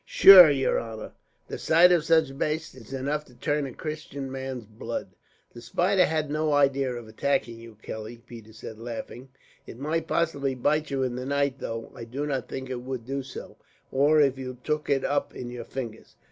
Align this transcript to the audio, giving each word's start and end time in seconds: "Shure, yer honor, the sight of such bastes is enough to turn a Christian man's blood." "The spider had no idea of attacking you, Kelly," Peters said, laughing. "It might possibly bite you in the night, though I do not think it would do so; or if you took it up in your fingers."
"Shure, 0.03 0.49
yer 0.49 0.79
honor, 0.79 1.11
the 1.47 1.59
sight 1.59 1.91
of 1.91 2.03
such 2.03 2.35
bastes 2.35 2.73
is 2.73 2.91
enough 2.91 3.23
to 3.25 3.35
turn 3.35 3.67
a 3.67 3.73
Christian 3.75 4.31
man's 4.31 4.65
blood." 4.65 5.11
"The 5.53 5.61
spider 5.61 6.07
had 6.07 6.31
no 6.31 6.53
idea 6.53 6.91
of 6.95 7.07
attacking 7.07 7.59
you, 7.59 7.77
Kelly," 7.83 8.17
Peters 8.17 8.57
said, 8.57 8.79
laughing. 8.79 9.29
"It 9.67 9.77
might 9.77 10.07
possibly 10.07 10.55
bite 10.55 10.89
you 10.89 11.03
in 11.03 11.17
the 11.17 11.25
night, 11.27 11.59
though 11.59 11.91
I 11.95 12.05
do 12.05 12.25
not 12.25 12.49
think 12.49 12.67
it 12.71 12.81
would 12.81 13.05
do 13.05 13.21
so; 13.21 13.57
or 13.91 14.19
if 14.19 14.39
you 14.39 14.57
took 14.63 14.89
it 14.89 15.05
up 15.05 15.35
in 15.35 15.51
your 15.51 15.65
fingers." 15.65 16.15